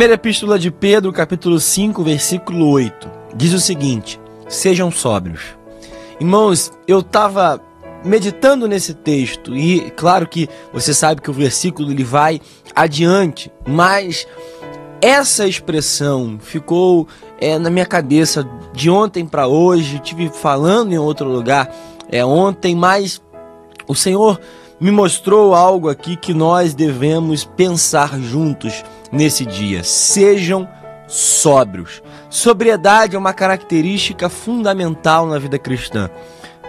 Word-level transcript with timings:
Primeira 0.00 0.14
Epístola 0.14 0.58
de 0.58 0.70
Pedro, 0.70 1.12
capítulo 1.12 1.60
5, 1.60 2.02
versículo 2.02 2.70
8, 2.70 3.06
diz 3.34 3.52
o 3.52 3.60
seguinte: 3.60 4.18
Sejam 4.48 4.90
sóbrios. 4.90 5.42
Irmãos, 6.18 6.72
eu 6.88 7.00
estava 7.00 7.60
meditando 8.02 8.66
nesse 8.66 8.94
texto 8.94 9.54
e 9.54 9.90
claro 9.90 10.26
que 10.26 10.48
você 10.72 10.94
sabe 10.94 11.20
que 11.20 11.28
o 11.28 11.34
versículo 11.34 11.90
ele 11.90 12.02
vai 12.02 12.40
adiante, 12.74 13.52
mas 13.68 14.26
essa 15.02 15.46
expressão 15.46 16.38
ficou 16.40 17.06
é, 17.38 17.58
na 17.58 17.68
minha 17.68 17.84
cabeça 17.84 18.48
de 18.72 18.88
ontem 18.88 19.26
para 19.26 19.48
hoje. 19.48 19.98
Tive 19.98 20.30
falando 20.30 20.94
em 20.94 20.98
outro 20.98 21.28
lugar 21.28 21.70
é, 22.10 22.24
ontem, 22.24 22.74
mas 22.74 23.20
o 23.86 23.94
Senhor 23.94 24.40
me 24.80 24.90
mostrou 24.90 25.54
algo 25.54 25.88
aqui 25.88 26.16
que 26.16 26.32
nós 26.32 26.72
devemos 26.72 27.44
pensar 27.44 28.18
juntos 28.18 28.82
nesse 29.12 29.44
dia. 29.44 29.84
Sejam 29.84 30.66
sóbrios. 31.06 32.02
Sobriedade 32.30 33.16
é 33.16 33.18
uma 33.18 33.34
característica 33.34 34.28
fundamental 34.28 35.26
na 35.26 35.38
vida 35.38 35.58
cristã. 35.58 36.08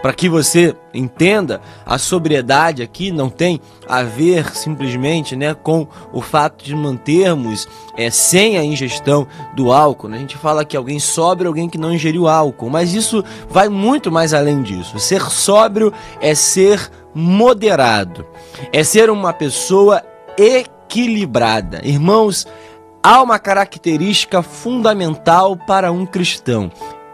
Para 0.02 0.12
que 0.12 0.28
você 0.28 0.74
entenda, 0.92 1.60
a 1.86 1.96
sobriedade 1.96 2.82
aqui 2.82 3.12
não 3.12 3.30
tem 3.30 3.60
a 3.88 4.02
ver 4.02 4.54
simplesmente 4.54 5.36
né, 5.36 5.54
com 5.54 5.86
o 6.12 6.20
fato 6.20 6.64
de 6.64 6.74
mantermos 6.74 7.68
é, 7.96 8.10
sem 8.10 8.58
a 8.58 8.64
ingestão 8.64 9.26
do 9.54 9.72
álcool. 9.72 10.08
Né? 10.08 10.16
A 10.16 10.20
gente 10.20 10.36
fala 10.36 10.64
que 10.64 10.76
alguém 10.76 10.98
sóbrio 10.98 11.46
é 11.46 11.48
alguém 11.48 11.68
que 11.68 11.78
não 11.78 11.94
ingeriu 11.94 12.26
álcool, 12.26 12.68
mas 12.68 12.94
isso 12.94 13.24
vai 13.48 13.68
muito 13.68 14.10
mais 14.10 14.34
além 14.34 14.60
disso. 14.62 14.98
Ser 14.98 15.22
sóbrio 15.30 15.92
é 16.20 16.34
ser 16.34 16.90
moderado, 17.14 18.26
é 18.72 18.82
ser 18.82 19.08
uma 19.08 19.32
pessoa 19.32 20.02
equilibrada. 20.36 21.80
Irmãos, 21.84 22.46
há 23.02 23.22
uma 23.22 23.38
característica 23.38 24.42
fundamental 24.42 25.56
para 25.56 25.92
um 25.92 26.06
cristão: 26.06 26.70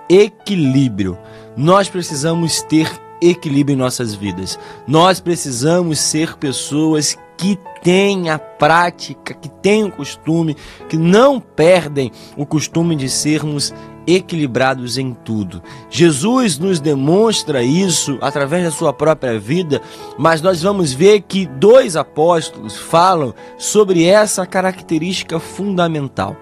equilíbrio. 0.09 1.19
Nós 1.59 1.89
precisamos 1.89 2.63
ter 2.63 2.89
equilíbrio 3.21 3.75
em 3.75 3.77
nossas 3.77 4.15
vidas. 4.15 4.57
Nós 4.87 5.19
precisamos 5.19 5.99
ser 5.99 6.37
pessoas 6.37 7.19
que 7.37 7.59
têm 7.83 8.31
a 8.31 8.39
prática, 8.39 9.35
que 9.35 9.49
têm 9.49 9.83
o 9.83 9.91
costume, 9.91 10.57
que 10.89 10.97
não 10.97 11.41
perdem 11.41 12.13
o 12.37 12.47
costume 12.47 12.95
de 12.95 13.09
sermos 13.09 13.75
equilibrados 14.07 14.99
em 14.99 15.13
tudo. 15.13 15.61
Jesus 15.91 16.61
nos 16.61 16.79
demonstra 16.79 17.61
isso 17.61 18.19
através 18.21 18.63
da 18.63 18.71
sua 18.71 18.93
própria 18.93 19.37
vida, 19.37 19.83
mas 20.17 20.41
nós 20.41 20.63
vamos 20.63 20.93
ver 20.93 21.23
que 21.23 21.45
dois 21.45 21.97
apóstolos 21.97 22.77
falam 22.77 23.35
sobre 23.57 24.05
essa 24.05 24.47
característica 24.47 25.41
fundamental. 25.41 26.37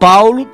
Paulo 0.00 0.48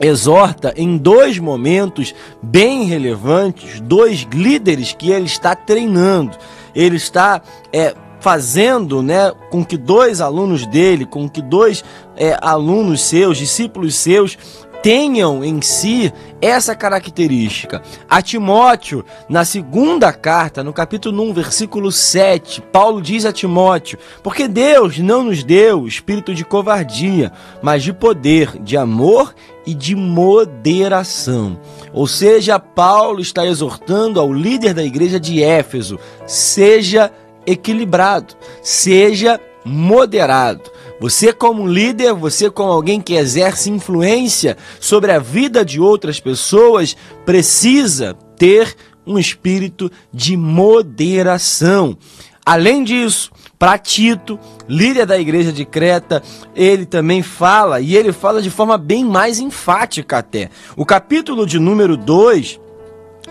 exorta 0.00 0.72
em 0.76 0.96
dois 0.96 1.38
momentos 1.38 2.14
bem 2.42 2.84
relevantes, 2.84 3.80
dois 3.80 4.26
líderes 4.32 4.92
que 4.92 5.10
ele 5.10 5.26
está 5.26 5.54
treinando. 5.54 6.36
Ele 6.74 6.96
está 6.96 7.42
é, 7.72 7.94
fazendo 8.20 9.02
né, 9.02 9.32
com 9.50 9.64
que 9.64 9.76
dois 9.76 10.20
alunos 10.20 10.66
dele, 10.66 11.04
com 11.04 11.28
que 11.28 11.42
dois 11.42 11.84
é, 12.16 12.36
alunos 12.40 13.02
seus, 13.02 13.38
discípulos 13.38 13.94
seus, 13.94 14.36
tenham 14.82 15.44
em 15.44 15.60
si 15.60 16.12
essa 16.40 16.74
característica. 16.74 17.82
A 18.08 18.22
Timóteo, 18.22 19.04
na 19.28 19.44
segunda 19.44 20.12
carta, 20.12 20.62
no 20.62 20.72
capítulo 20.72 21.22
1, 21.30 21.32
versículo 21.32 21.90
7, 21.90 22.62
Paulo 22.72 23.02
diz 23.02 23.24
a 23.24 23.32
Timóteo: 23.32 23.98
Porque 24.22 24.46
Deus 24.46 24.98
não 24.98 25.24
nos 25.24 25.42
deu 25.42 25.86
espírito 25.86 26.34
de 26.34 26.44
covardia, 26.44 27.32
mas 27.62 27.82
de 27.82 27.92
poder, 27.92 28.58
de 28.62 28.76
amor 28.76 29.34
e 29.66 29.74
de 29.74 29.94
moderação. 29.94 31.58
Ou 31.92 32.06
seja, 32.06 32.58
Paulo 32.58 33.20
está 33.20 33.46
exortando 33.46 34.20
ao 34.20 34.32
líder 34.32 34.74
da 34.74 34.82
igreja 34.82 35.18
de 35.18 35.42
Éfeso: 35.42 35.98
seja 36.26 37.12
equilibrado, 37.46 38.34
seja 38.62 39.40
moderado. 39.64 40.77
Você, 41.00 41.32
como 41.32 41.66
líder, 41.66 42.12
você, 42.12 42.50
como 42.50 42.72
alguém 42.72 43.00
que 43.00 43.14
exerce 43.14 43.70
influência 43.70 44.56
sobre 44.80 45.12
a 45.12 45.18
vida 45.18 45.64
de 45.64 45.80
outras 45.80 46.18
pessoas, 46.18 46.96
precisa 47.24 48.14
ter 48.36 48.74
um 49.06 49.18
espírito 49.18 49.90
de 50.12 50.36
moderação. 50.36 51.96
Além 52.44 52.82
disso, 52.82 53.30
para 53.58 53.78
Tito, 53.78 54.38
líder 54.68 55.06
da 55.06 55.18
igreja 55.18 55.52
de 55.52 55.64
Creta, 55.64 56.22
ele 56.54 56.86
também 56.86 57.22
fala, 57.22 57.80
e 57.80 57.96
ele 57.96 58.12
fala 58.12 58.40
de 58.40 58.50
forma 58.50 58.78
bem 58.78 59.04
mais 59.04 59.38
enfática 59.38 60.18
até. 60.18 60.50
O 60.76 60.86
capítulo 60.86 61.46
de 61.46 61.58
número 61.58 61.96
2, 61.96 62.58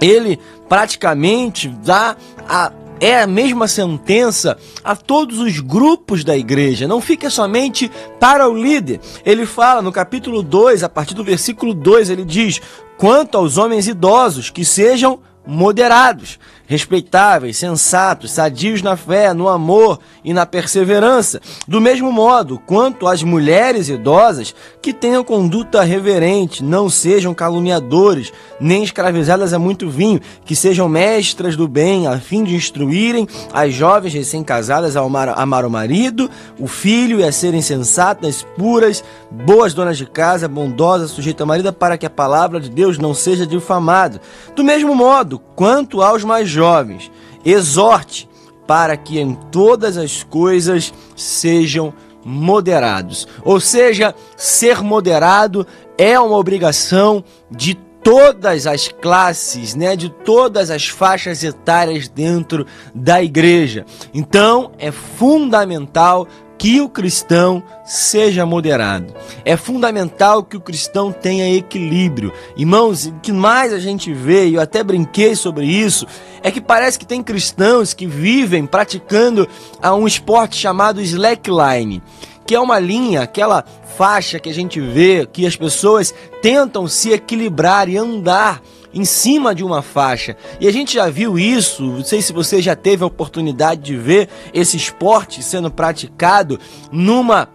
ele 0.01 0.39
praticamente 0.69 1.67
dá 1.67 2.15
a 2.47 2.71
é 2.99 3.21
a 3.21 3.27
mesma 3.27 3.67
sentença 3.67 4.57
a 4.83 4.95
todos 4.95 5.39
os 5.39 5.59
grupos 5.59 6.23
da 6.23 6.35
igreja, 6.37 6.87
não 6.87 7.01
fica 7.01 7.29
somente 7.29 7.91
para 8.19 8.47
o 8.47 8.55
líder. 8.55 8.99
Ele 9.25 9.45
fala 9.45 9.81
no 9.81 9.91
capítulo 9.91 10.41
2, 10.41 10.83
a 10.83 10.89
partir 10.89 11.13
do 11.13 11.23
versículo 11.23 11.73
2, 11.73 12.09
ele 12.09 12.25
diz: 12.25 12.61
Quanto 12.97 13.37
aos 13.37 13.57
homens 13.57 13.87
idosos, 13.87 14.49
que 14.49 14.65
sejam 14.65 15.19
moderados, 15.45 16.39
respeitáveis, 16.67 17.57
sensatos, 17.57 18.31
sadios 18.31 18.81
na 18.81 18.97
fé, 18.97 19.33
no 19.33 19.47
amor 19.47 19.99
e 20.23 20.33
na 20.33 20.45
perseverança. 20.45 21.41
Do 21.65 21.79
mesmo 21.79 22.11
modo, 22.11 22.59
quanto 22.59 23.07
às 23.07 23.23
mulheres 23.23 23.87
idosas, 23.87 24.53
que 24.81 24.93
tenham 24.93 25.23
conduta 25.23 25.81
reverente, 25.81 26.63
não 26.63 26.89
sejam 26.89 27.33
caluniadores, 27.33 28.33
nem 28.59 28.83
escravizadas 28.83 29.53
a 29.53 29.59
muito 29.59 29.89
vinho, 29.89 30.19
que 30.45 30.55
sejam 30.55 30.89
mestras 30.89 31.55
do 31.55 31.67
bem, 31.67 32.05
a 32.05 32.19
fim 32.19 32.43
de 32.43 32.53
instruírem 32.53 33.27
as 33.53 33.73
jovens 33.73 34.13
recém-casadas 34.13 34.97
a 34.97 34.99
amar, 34.99 35.29
amar 35.29 35.65
o 35.65 35.69
marido, 35.69 36.29
o 36.59 36.67
filho 36.67 37.21
e 37.21 37.23
a 37.23 37.31
serem 37.31 37.61
sensatas, 37.61 38.45
puras, 38.57 39.03
boas 39.31 39.73
donas 39.73 39.97
de 39.97 40.05
casa, 40.05 40.49
bondosas, 40.49 41.11
sujeitas 41.11 41.41
ao 41.41 41.47
marido, 41.47 41.71
para 41.71 41.97
que 41.97 42.05
a 42.05 42.09
palavra 42.09 42.59
de 42.59 42.69
Deus 42.69 42.97
não 42.97 43.13
seja 43.13 43.47
difamada. 43.47 44.19
Do 44.53 44.65
mesmo 44.65 44.93
modo, 44.93 45.39
quanto 45.55 46.01
aos 46.01 46.25
mais 46.25 46.56
jovens, 46.57 47.11
exorte 47.45 48.27
para 48.65 48.97
que 48.97 49.19
em 49.19 49.33
todas 49.51 49.95
as 49.95 50.23
coisas 50.23 50.93
sejam 51.15 51.93
moderados. 52.25 53.27
Ou 53.43 53.59
seja, 53.59 54.13
ser 54.35 54.81
moderado 54.81 55.65
é 55.97 56.19
uma 56.19 56.35
obrigação 56.35 57.23
de 57.49 57.75
todas 58.07 58.65
as 58.65 58.87
classes, 58.87 59.75
né, 59.75 59.93
de 59.93 60.07
todas 60.07 60.71
as 60.71 60.87
faixas 60.87 61.43
etárias 61.43 62.07
dentro 62.07 62.65
da 62.95 63.21
igreja. 63.21 63.85
Então, 64.13 64.71
é 64.79 64.93
fundamental 64.93 66.25
que 66.57 66.79
o 66.79 66.87
cristão 66.87 67.61
seja 67.85 68.45
moderado. 68.45 69.13
É 69.43 69.57
fundamental 69.57 70.41
que 70.41 70.55
o 70.55 70.61
cristão 70.61 71.11
tenha 71.11 71.53
equilíbrio. 71.53 72.31
Irmãos, 72.55 73.07
o 73.07 73.13
que 73.21 73.33
mais 73.33 73.73
a 73.73 73.79
gente 73.79 74.13
vê, 74.13 74.47
e 74.47 74.53
eu 74.53 74.61
até 74.61 74.81
brinquei 74.81 75.35
sobre 75.35 75.65
isso, 75.65 76.07
é 76.41 76.49
que 76.49 76.61
parece 76.61 76.97
que 76.97 77.05
tem 77.05 77.21
cristãos 77.21 77.93
que 77.93 78.07
vivem 78.07 78.65
praticando 78.65 79.45
um 79.83 80.07
esporte 80.07 80.55
chamado 80.55 81.01
slackline, 81.01 82.01
que 82.47 82.55
é 82.55 82.59
uma 82.59 82.79
linha, 82.79 83.21
aquela 83.23 83.65
faixa 83.97 84.39
que 84.39 84.49
a 84.49 84.53
gente 84.53 84.79
vê 84.79 85.27
que 85.31 85.45
as 85.45 85.57
pessoas 85.57 86.13
tentam 86.41 86.87
se 86.87 87.11
equilibrar 87.11 87.89
e 87.89 87.97
andar 87.97 88.61
em 88.93 89.03
cima 89.03 89.53
de 89.53 89.65
uma 89.65 89.81
faixa. 89.81 90.37
E 90.59 90.67
a 90.67 90.71
gente 90.71 90.93
já 90.93 91.09
viu 91.09 91.37
isso, 91.37 91.83
não 91.83 92.03
sei 92.05 92.21
se 92.21 92.31
você 92.31 92.61
já 92.61 92.73
teve 92.73 93.03
a 93.03 93.07
oportunidade 93.07 93.81
de 93.81 93.97
ver 93.97 94.29
esse 94.53 94.77
esporte 94.77 95.43
sendo 95.43 95.69
praticado 95.69 96.57
numa 96.89 97.49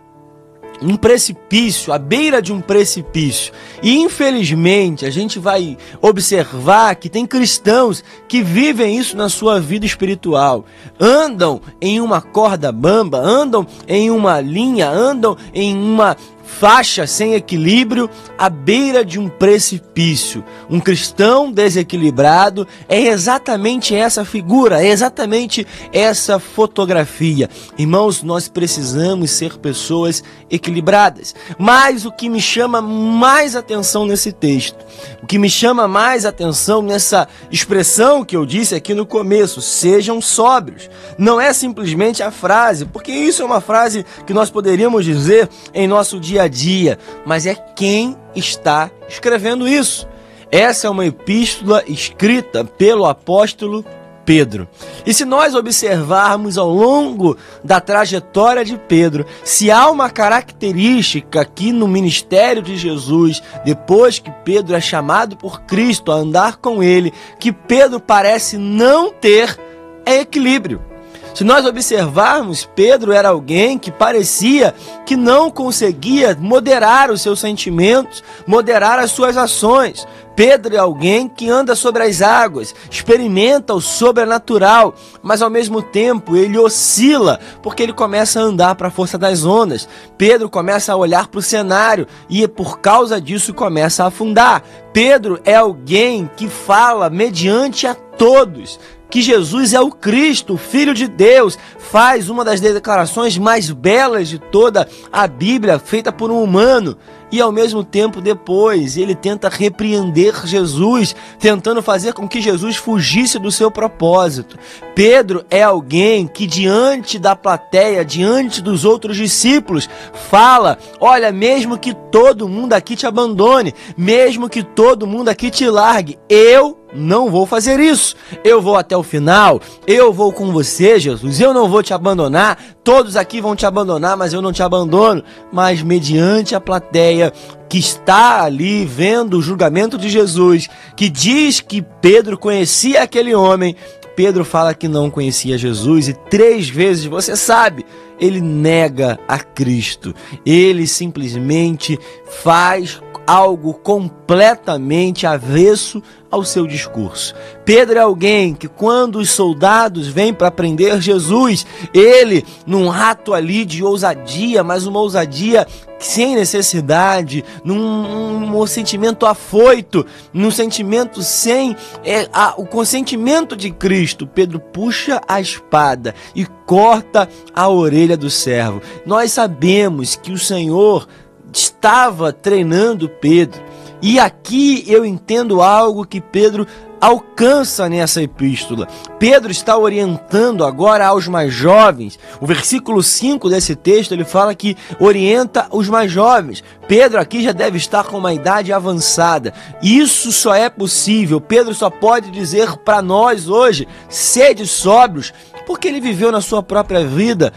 um 0.83 0.97
precipício, 0.97 1.93
à 1.93 1.99
beira 1.99 2.43
de 2.43 2.53
um 2.53 2.61
precipício. 2.61 3.53
E 3.83 3.97
infelizmente 3.99 5.07
a 5.07 5.11
gente 5.11 5.39
vai 5.39 5.77
observar 6.01 6.95
que 6.97 7.09
tem 7.09 7.27
cristãos 7.27 8.03
que 8.29 8.43
vivem 8.43 8.99
isso 8.99 9.17
na 9.17 9.29
sua 9.29 9.61
vida 9.61 9.87
espiritual. 9.87 10.65
Andam 10.99 11.61
em 11.81 12.01
uma 12.01 12.21
corda 12.21 12.73
bamba, 12.73 13.19
andam 13.19 13.67
em 13.87 14.11
uma 14.11 14.41
linha, 14.41 14.89
andam 14.89 15.37
em 15.55 15.77
uma 15.77 16.17
faixa 16.59 17.07
sem 17.07 17.35
equilíbrio 17.35 18.09
à 18.39 18.49
beira 18.49 19.05
de 19.05 19.19
um 19.19 19.29
precipício. 19.29 20.45
Um 20.69 20.79
cristão 20.79 21.51
desequilibrado 21.51 22.67
é 22.89 23.01
exatamente 23.01 23.95
essa 23.95 24.25
figura, 24.25 24.85
é 24.85 24.89
exatamente 24.89 25.67
essa 25.93 26.39
fotografia. 26.39 27.49
Irmãos, 27.79 28.23
nós 28.23 28.49
precisamos 28.49 29.31
ser 29.31 29.59
pessoas 29.59 30.23
equilibradas. 30.51 31.35
Mas 31.59 32.05
o 32.05 32.13
que 32.13 32.29
me 32.29 32.41
chama 32.41 32.83
mais 32.83 33.57
atenção 33.57 34.05
nesse 34.07 34.31
texto, 34.31 34.85
o 35.23 35.27
que 35.27 35.39
me 35.39 35.49
chama 35.49 35.89
mais 35.89 36.27
atenção 36.27 36.83
nessa 36.83 37.27
expressão 37.51 38.25
que 38.25 38.37
eu 38.37 38.45
disse 38.45 38.75
aqui 38.75 38.95
no 38.95 39.07
começo, 39.07 39.63
sejam 39.63 40.21
sóbrios. 40.21 40.89
Não 41.17 41.41
é 41.41 41.53
simplesmente 41.53 42.23
a 42.23 42.31
frase, 42.31 42.85
porque 42.85 43.13
isso 43.13 43.43
é 43.43 43.45
uma 43.45 43.61
frase 43.61 44.05
que 44.27 44.35
nós 44.35 44.51
poderíamos 44.51 45.05
dizer 45.05 45.49
em 45.73 45.89
nosso 45.89 46.21
dia 46.21 46.42
dia 46.49 46.93
a 46.93 46.93
dia, 46.93 46.99
mas 47.25 47.47
é 47.47 47.55
quem 47.55 48.17
está 48.35 48.91
escrevendo 49.09 49.69
isso. 49.69 50.09
Essa 50.51 50.87
é 50.87 50.91
uma 50.91 51.07
epístola 51.07 51.83
escrita 51.87 52.65
pelo 52.65 53.07
apóstolo 53.07 53.85
Pedro. 54.25 54.69
E 55.05 55.13
se 55.13 55.25
nós 55.25 55.55
observarmos 55.55 56.57
ao 56.57 56.69
longo 56.69 57.37
da 57.65 57.81
trajetória 57.81 58.65
de 58.65 58.79
Pedro, 58.79 59.27
se 59.43 59.71
há 59.71 59.91
uma 59.91 60.11
característica 60.11 61.41
aqui 61.41 61.73
no 61.73 61.89
ministério 61.89 62.63
de 62.63 62.77
Jesus, 62.77 63.43
depois 63.65 64.19
que 64.19 64.31
Pedro 64.45 64.77
é 64.77 64.81
chamado 64.81 65.37
por 65.37 65.63
Cristo 65.63 66.13
a 66.13 66.17
andar 66.17 66.57
com 66.57 66.83
ele, 66.83 67.13
que 67.39 67.53
Pedro 67.53 67.99
parece 67.99 68.57
não 68.57 69.13
ter, 69.13 69.59
é 70.05 70.21
equilíbrio. 70.21 70.92
Se 71.35 71.45
nós 71.45 71.65
observarmos, 71.65 72.69
Pedro 72.75 73.11
era 73.11 73.31
alguém 73.31 73.79
que 73.79 73.91
parecia 73.91 74.75
que 75.07 75.17
não 75.17 75.51
conseguia 75.51 76.37
moderar 76.39 77.11
os 77.11 77.23
seus 77.23 77.41
sentimentos, 77.41 78.23
moderar 78.47 78.99
as 78.99 79.13
suas 79.13 79.37
ações. 79.37 80.07
Pedro 80.37 80.75
é 80.75 80.79
alguém 80.79 81.29
que 81.29 81.49
anda 81.49 81.75
sobre 81.75 82.03
as 82.03 82.23
águas, 82.23 82.75
experimenta 82.91 83.75
o 83.75 83.81
sobrenatural, 83.81 84.95
mas 85.23 85.43
ao 85.43 85.51
mesmo 85.51 85.83
tempo 85.83 86.37
ele 86.37 86.59
oscila, 86.59 87.39
porque 87.63 87.83
ele 87.83 87.93
começa 87.93 88.41
a 88.41 88.45
andar 88.45 88.75
para 88.75 88.89
a 88.89 88.91
força 88.91 89.19
das 89.19 89.45
ondas. 89.45 89.89
Pedro 90.17 90.49
começa 90.49 90.93
a 90.93 90.97
olhar 90.97 91.29
para 91.29 91.39
o 91.39 91.43
cenário 91.43 92.07
e 92.29 92.47
por 92.49 92.79
causa 92.79 93.21
disso 93.21 93.53
começa 93.53 94.05
a 94.05 94.09
afundar. 94.09 94.63
Pedro 94.93 95.41
é 95.45 95.55
alguém 95.55 96.31
que 96.37 96.49
fala 96.49 97.11
mediante 97.11 97.87
a 97.87 97.95
todos, 97.95 98.79
que 99.13 99.21
Jesus 99.21 99.75
é 99.75 99.81
o 99.81 99.91
Cristo, 99.91 100.57
Filho 100.57 100.95
de 100.95 101.07
Deus, 101.07 101.59
faz 101.79 102.31
uma 102.31 102.43
das 102.43 102.63
declarações 102.63 103.37
mais 103.37 103.71
belas 103.71 104.27
de 104.27 104.39
toda 104.39 104.89
a 105.13 105.27
Bíblia, 105.27 105.79
feita 105.79 106.11
por 106.11 106.31
um 106.31 106.43
humano 106.43 106.97
e 107.33 107.41
ao 107.41 107.51
mesmo 107.51 107.83
tempo 107.83 108.21
depois 108.21 108.99
ele 108.99 109.15
tenta 109.15 109.49
repreender 109.49 110.47
Jesus, 110.47 111.17
tentando 111.41 111.83
fazer 111.83 112.13
com 112.13 112.29
que 112.29 112.43
Jesus 112.43 112.77
fugisse 112.77 113.39
do 113.39 113.51
seu 113.51 113.71
propósito. 113.71 114.59
Pedro 114.95 115.45
é 115.51 115.63
alguém 115.63 116.29
que 116.29 116.47
diante 116.47 117.19
da 117.19 117.35
plateia, 117.35 118.05
diante 118.05 118.61
dos 118.61 118.85
outros 118.85 119.17
discípulos, 119.17 119.89
fala: 120.31 120.79
"Olha, 121.01 121.33
mesmo 121.33 121.79
que 121.79 121.95
todo 121.95 122.49
mundo 122.49 122.75
aqui 122.75 122.95
te 122.95 123.07
abandone, 123.07 123.75
mesmo 123.97 124.49
que 124.49 124.63
todo 124.63 125.07
mundo 125.07 125.31
aqui 125.31 125.51
te 125.51 125.69
largue, 125.69 126.19
eu 126.29 126.83
não 126.95 127.31
vou 127.31 127.47
fazer 127.47 127.81
isso. 127.81 128.15
Eu 128.45 128.61
vou 128.61 128.77
até 128.77 128.97
o 128.97 129.03
final. 129.03 129.61
Eu 129.87 130.13
vou 130.13 130.33
com 130.33 130.53
você, 130.53 130.99
Jesus. 130.99 131.41
Eu 131.41 131.55
não 131.55 131.69
vou 131.69 131.83
te 131.83 131.95
abandonar. 131.95 132.59
Todos 132.85 133.17
aqui 133.17 133.41
vão 133.41 133.55
te 133.55 133.65
abandonar, 133.65 134.17
mas 134.17 134.33
eu 134.33 134.43
não 134.43 134.53
te 134.53 134.63
abandono. 134.63 135.23
Mas 135.53 135.83
mediante 135.83 136.55
a 136.55 136.61
plateia 136.61 137.33
que 137.69 137.79
está 137.79 138.43
ali 138.43 138.85
vendo 138.85 139.39
o 139.39 139.43
julgamento 139.43 139.97
de 139.97 140.11
Jesus, 140.11 140.69
que 140.97 141.09
diz 141.09 141.61
que 141.61 141.81
Pedro 141.81 142.37
conhecia 142.37 143.03
aquele 143.03 143.35
homem, 143.35 143.77
Pedro 144.17 144.45
fala 144.45 144.75
que 144.75 144.89
não 144.89 145.11
conhecia 145.11 145.57
Jesus 145.57 146.09
e 146.09 146.13
três 146.13 146.69
vezes, 146.69 147.07
você 147.07 147.37
sabe, 147.37 147.87
ele 148.23 148.41
nega 148.41 149.19
a 149.27 149.39
Cristo. 149.39 150.15
Ele 150.47 150.87
simplesmente 150.87 151.99
faz 152.43 153.01
algo 153.27 153.75
completamente 153.75 155.27
avesso 155.27 156.03
ao 156.31 156.45
seu 156.45 156.67
discurso. 156.67 157.35
Pedro 157.65 157.99
é 157.99 158.03
alguém 158.03 158.55
que, 158.55 158.67
quando 158.67 159.17
os 159.17 159.31
soldados 159.31 160.09
vêm 160.09 160.33
para 160.33 160.51
prender 160.51 161.01
Jesus, 161.01 161.67
ele, 161.93 162.45
num 162.67 162.91
ato 162.91 163.35
ali 163.35 163.65
de 163.65 163.85
ousadia, 163.85 164.65
mas 164.65 164.87
uma 164.87 165.01
ousadia 165.01 165.67
sem 166.05 166.35
necessidade, 166.35 167.45
num, 167.65 168.67
sentimento 168.67 169.27
afoito, 169.27 170.07
num 170.33 170.51
sentimento 170.51 171.23
sem 171.23 171.77
é, 172.05 172.29
a, 172.33 172.55
o 172.57 172.67
consentimento 172.67 173.57
de 173.57 173.71
Cristo, 173.71 174.27
Pedro 174.27 174.61
puxa 174.61 175.21
a 175.27 175.41
espada 175.41 176.15
e 176.35 176.45
corta 176.67 177.29
a 177.55 177.69
orelha 177.69 178.17
do 178.17 178.31
servo. 178.31 178.81
Nós 179.05 179.33
sabemos 179.33 180.17
que 180.17 180.33
o 180.33 180.39
Senhor 180.39 181.09
estava 181.53 182.33
treinando 182.33 183.09
Pedro. 183.09 183.63
E 184.01 184.19
aqui 184.19 184.85
eu 184.89 185.05
entendo 185.05 185.63
algo 185.63 186.05
que 186.05 186.21
Pedro 186.21 186.67
alcança 187.03 187.89
nessa 187.89 188.23
epístola. 188.23 188.87
Pedro 189.19 189.51
está 189.51 189.77
orientando 189.77 190.65
agora 190.65 191.05
aos 191.05 191.27
mais 191.27 191.53
jovens. 191.53 192.17
O 192.41 192.47
versículo 192.47 193.03
5 193.03 193.51
desse 193.51 193.75
texto 193.75 194.13
ele 194.13 194.25
fala 194.25 194.55
que 194.55 194.77
orienta 195.01 195.67
os 195.73 195.89
mais 195.89 196.13
jovens. 196.13 196.63
Pedro 196.87 197.21
aqui 197.21 197.43
já 197.43 197.51
deve 197.51 197.77
estar 197.77 198.05
com 198.05 198.19
uma 198.19 198.33
idade 198.33 198.73
avançada. 198.73 199.53
Isso 199.83 200.31
só 200.31 200.55
é 200.55 200.71
possível. 200.71 201.41
Pedro 201.41 201.75
só 201.75 201.91
pode 201.91 202.31
dizer 202.31 202.77
para 202.79 203.03
nós 203.03 203.49
hoje: 203.49 203.89
sede 204.09 204.65
sóbrios, 204.65 205.35
porque 205.67 205.89
ele 205.89 206.01
viveu 206.01 206.31
na 206.31 206.41
sua 206.41 206.63
própria 206.63 207.05
vida 207.05 207.53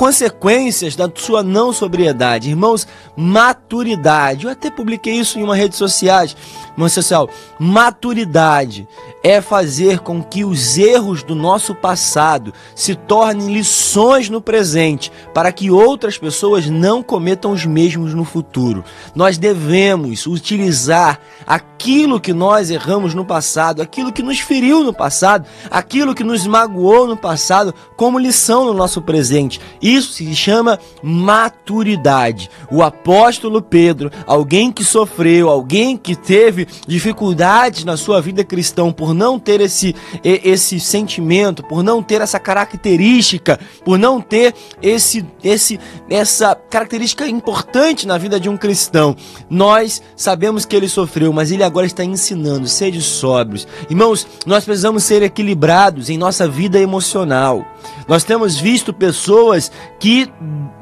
consequências 0.00 0.96
da 0.96 1.12
sua 1.14 1.42
não 1.42 1.74
sobriedade. 1.74 2.48
Irmãos, 2.48 2.88
maturidade. 3.14 4.46
Eu 4.46 4.50
até 4.50 4.70
publiquei 4.70 5.12
isso 5.12 5.38
em 5.38 5.42
uma 5.42 5.54
rede 5.54 5.76
social. 5.76 6.24
Irmão 6.72 6.88
social, 6.88 7.28
maturidade 7.58 8.88
é 9.22 9.40
fazer 9.40 10.00
com 10.00 10.22
que 10.22 10.44
os 10.44 10.78
erros 10.78 11.22
do 11.22 11.34
nosso 11.34 11.74
passado 11.74 12.52
se 12.74 12.94
tornem 12.94 13.52
lições 13.52 14.30
no 14.30 14.40
presente, 14.40 15.12
para 15.34 15.52
que 15.52 15.70
outras 15.70 16.16
pessoas 16.16 16.66
não 16.66 17.02
cometam 17.02 17.52
os 17.52 17.64
mesmos 17.66 18.14
no 18.14 18.24
futuro. 18.24 18.84
Nós 19.14 19.36
devemos 19.36 20.26
utilizar 20.26 21.20
aquilo 21.46 22.20
que 22.20 22.32
nós 22.32 22.70
erramos 22.70 23.14
no 23.14 23.24
passado, 23.24 23.82
aquilo 23.82 24.12
que 24.12 24.22
nos 24.22 24.40
feriu 24.40 24.82
no 24.82 24.92
passado, 24.92 25.46
aquilo 25.70 26.14
que 26.14 26.24
nos 26.24 26.46
magoou 26.46 27.06
no 27.06 27.16
passado, 27.16 27.74
como 27.96 28.18
lição 28.18 28.64
no 28.64 28.74
nosso 28.74 29.02
presente. 29.02 29.60
Isso 29.80 30.12
se 30.12 30.34
chama 30.34 30.78
maturidade. 31.02 32.50
O 32.70 32.82
apóstolo 32.82 33.60
Pedro, 33.60 34.10
alguém 34.26 34.72
que 34.72 34.84
sofreu, 34.84 35.48
alguém 35.48 35.96
que 35.96 36.14
teve 36.14 36.66
dificuldades 36.86 37.84
na 37.84 37.96
sua 37.96 38.20
vida 38.20 38.44
cristã 38.44 38.84
por 39.10 39.14
não 39.14 39.40
ter 39.40 39.60
esse, 39.60 39.92
esse 40.22 40.78
sentimento, 40.78 41.64
por 41.64 41.82
não 41.82 42.00
ter 42.00 42.20
essa 42.20 42.38
característica, 42.38 43.58
por 43.84 43.98
não 43.98 44.20
ter 44.20 44.54
esse, 44.80 45.26
esse, 45.42 45.80
essa 46.08 46.54
característica 46.54 47.26
importante 47.26 48.06
na 48.06 48.16
vida 48.16 48.38
de 48.38 48.48
um 48.48 48.56
cristão. 48.56 49.16
Nós 49.48 50.00
sabemos 50.14 50.64
que 50.64 50.76
ele 50.76 50.88
sofreu, 50.88 51.32
mas 51.32 51.50
ele 51.50 51.64
agora 51.64 51.86
está 51.86 52.04
ensinando, 52.04 52.68
sede 52.68 53.02
sóbrios. 53.02 53.66
Irmãos, 53.90 54.28
nós 54.46 54.64
precisamos 54.64 55.02
ser 55.02 55.24
equilibrados 55.24 56.08
em 56.08 56.16
nossa 56.16 56.46
vida 56.46 56.78
emocional. 56.78 57.66
Nós 58.06 58.22
temos 58.22 58.58
visto 58.58 58.92
pessoas 58.92 59.72
que 59.98 60.30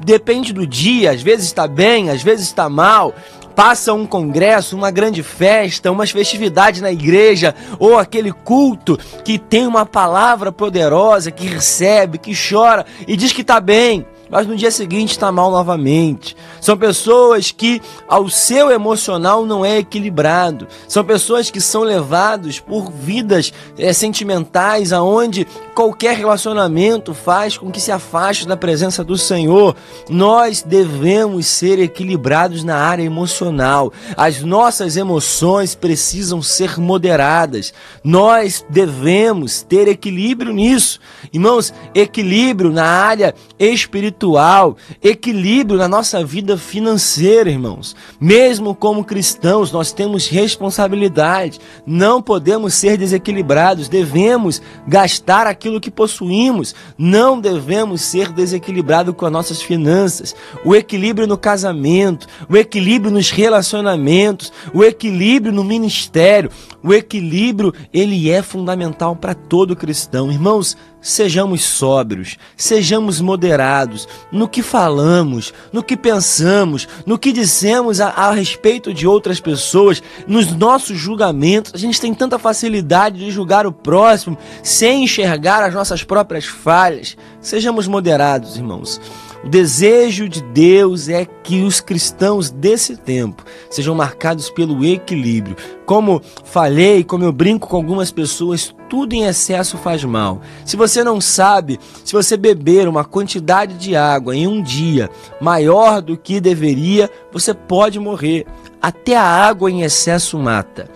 depende 0.05 0.53
do 0.53 0.67
dia, 0.67 1.11
às 1.11 1.21
vezes 1.21 1.45
está 1.45 1.67
bem, 1.67 2.09
às 2.09 2.21
vezes 2.21 2.45
está 2.45 2.69
mal, 2.69 3.13
passa 3.59 3.93
um 3.93 4.05
congresso, 4.05 4.73
uma 4.73 4.89
grande 4.89 5.21
festa, 5.21 5.91
umas 5.91 6.11
festividades 6.11 6.79
na 6.79 6.93
igreja, 6.93 7.53
ou 7.77 7.97
aquele 7.97 8.31
culto 8.31 8.97
que 9.25 9.37
tem 9.37 9.67
uma 9.67 9.85
palavra 9.85 10.49
poderosa, 10.49 11.29
que 11.29 11.45
recebe, 11.45 12.17
que 12.17 12.31
chora 12.33 12.85
e 13.05 13.17
diz 13.17 13.33
que 13.33 13.41
está 13.41 13.59
bem 13.59 14.07
mas 14.29 14.45
no 14.45 14.55
dia 14.55 14.69
seguinte 14.69 15.11
está 15.11 15.31
mal 15.31 15.49
novamente. 15.49 16.35
São 16.61 16.77
pessoas 16.77 17.51
que 17.51 17.81
ao 18.07 18.29
seu 18.29 18.71
emocional 18.71 19.45
não 19.45 19.65
é 19.65 19.79
equilibrado. 19.79 20.67
São 20.87 21.03
pessoas 21.03 21.49
que 21.49 21.59
são 21.59 21.81
levados 21.81 22.59
por 22.59 22.91
vidas 22.91 23.51
é, 23.77 23.91
sentimentais 23.91 24.93
aonde 24.93 25.47
qualquer 25.73 26.15
relacionamento 26.15 27.13
faz 27.13 27.57
com 27.57 27.71
que 27.71 27.81
se 27.81 27.91
afaste 27.91 28.47
da 28.47 28.55
presença 28.55 29.03
do 29.03 29.17
Senhor. 29.17 29.75
Nós 30.09 30.61
devemos 30.61 31.47
ser 31.47 31.79
equilibrados 31.79 32.63
na 32.63 32.75
área 32.75 33.03
emocional. 33.03 33.91
As 34.15 34.41
nossas 34.41 34.95
emoções 34.97 35.73
precisam 35.73 36.41
ser 36.41 36.77
moderadas. 36.77 37.73
Nós 38.03 38.63
devemos 38.69 39.61
ter 39.61 39.87
equilíbrio 39.87 40.53
nisso. 40.53 40.99
Irmãos, 41.33 41.73
equilíbrio 41.95 42.71
na 42.71 42.85
área 42.85 43.33
espiritual 43.57 44.18
espiritual, 44.19 44.75
equilíbrio 45.01 45.77
na 45.77 45.87
nossa 45.87 46.23
vida 46.23 46.57
financeira, 46.57 47.49
irmãos. 47.49 47.95
Mesmo 48.19 48.75
como 48.75 49.05
cristãos, 49.05 49.71
nós 49.71 49.93
temos 49.93 50.27
responsabilidade. 50.27 51.59
Não 51.85 52.21
podemos 52.21 52.73
ser 52.73 52.97
desequilibrados, 52.97 53.87
devemos 53.87 54.61
gastar 54.85 55.47
aquilo 55.47 55.79
que 55.79 55.89
possuímos. 55.89 56.75
Não 56.97 57.39
devemos 57.39 58.01
ser 58.01 58.31
desequilibrados 58.33 59.15
com 59.15 59.25
as 59.25 59.31
nossas 59.31 59.61
finanças. 59.61 60.35
O 60.65 60.75
equilíbrio 60.75 61.27
no 61.27 61.37
casamento, 61.37 62.27
o 62.49 62.57
equilíbrio 62.57 63.11
nos 63.11 63.31
relacionamentos, 63.31 64.51
o 64.73 64.83
equilíbrio 64.83 65.53
no 65.53 65.63
ministério, 65.63 66.51
o 66.83 66.93
equilíbrio, 66.93 67.73
ele 67.93 68.29
é 68.29 68.41
fundamental 68.41 69.15
para 69.15 69.33
todo 69.33 69.75
cristão. 69.75 70.31
Irmãos, 70.31 70.77
sejamos 71.01 71.63
sóbrios, 71.63 72.37
sejamos 72.55 73.21
moderados 73.21 74.07
no 74.31 74.47
que 74.47 74.61
falamos, 74.61 75.53
no 75.71 75.83
que 75.83 75.95
pensamos, 75.95 76.87
no 77.05 77.17
que 77.17 77.31
dizemos 77.31 78.01
a, 78.01 78.09
a, 78.09 78.31
respeito 78.31 78.93
de 78.93 79.07
outras 79.07 79.39
pessoas, 79.39 80.01
nos 80.27 80.55
nossos 80.55 80.97
julgamentos. 80.97 81.73
A 81.73 81.77
gente 81.77 82.01
tem 82.01 82.13
tanta 82.13 82.37
facilidade 82.37 83.19
de 83.19 83.31
julgar 83.31 83.65
o 83.65 83.71
próximo 83.71 84.37
sem 84.63 85.03
enxergar 85.03 85.63
as 85.63 85.73
nossas 85.73 86.03
próprias 86.03 86.45
falhas. 86.45 87.15
Sejamos 87.41 87.87
moderados, 87.87 88.57
irmãos. 88.57 88.99
O 89.43 89.47
desejo 89.47 90.27
de 90.27 90.43
Deus 90.43 91.07
é 91.07 91.25
que 91.25 91.63
os 91.63 91.79
cristãos 91.79 92.49
desse 92.49 92.97
tempo 92.97 93.45
sejam 93.69 93.95
marcados 93.95 94.49
pelo 94.49 94.83
equilíbrio. 94.83 95.55
Como 95.85 96.21
falei, 96.43 97.05
como 97.05 97.23
eu 97.23 97.31
brinco 97.31 97.67
com 97.69 97.77
algumas 97.77 98.11
pessoas, 98.11 98.75
tudo 98.89 99.13
em 99.13 99.25
excesso 99.25 99.77
faz 99.77 100.03
mal. 100.03 100.41
Se 100.65 100.75
você 100.75 101.03
não 101.03 101.21
sabe, 101.21 101.79
se 102.03 102.11
você 102.11 102.35
beber 102.35 102.87
uma 102.87 103.05
quantidade 103.05 103.75
de 103.75 103.95
água 103.95 104.35
em 104.35 104.47
um 104.47 104.61
dia 104.61 105.09
maior 105.39 106.01
do 106.01 106.17
que 106.17 106.41
deveria, 106.41 107.09
você 107.31 107.53
pode 107.53 107.99
morrer. 107.99 108.45
Até 108.81 109.15
a 109.15 109.23
água 109.23 109.69
em 109.69 109.83
excesso 109.83 110.37
mata. 110.39 110.89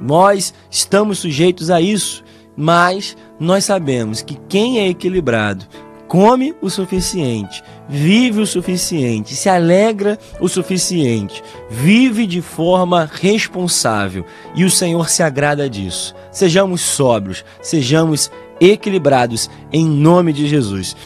Nós 0.00 0.52
estamos 0.70 1.20
sujeitos 1.20 1.70
a 1.70 1.80
isso, 1.80 2.24
mas 2.56 3.16
nós 3.38 3.64
sabemos 3.64 4.20
que 4.22 4.36
quem 4.48 4.80
é 4.80 4.88
equilibrado 4.88 5.66
come 6.16 6.56
o 6.62 6.70
suficiente, 6.70 7.62
vive 7.86 8.40
o 8.40 8.46
suficiente, 8.46 9.36
se 9.36 9.50
alegra 9.50 10.18
o 10.40 10.48
suficiente, 10.48 11.44
vive 11.68 12.26
de 12.26 12.40
forma 12.40 13.06
responsável 13.20 14.24
e 14.54 14.64
o 14.64 14.70
Senhor 14.70 15.10
se 15.10 15.22
agrada 15.22 15.68
disso. 15.68 16.14
Sejamos 16.32 16.80
sóbrios, 16.80 17.44
sejamos 17.60 18.30
equilibrados 18.58 19.50
em 19.70 19.84
nome 19.84 20.32
de 20.32 20.48
Jesus. 20.48 20.96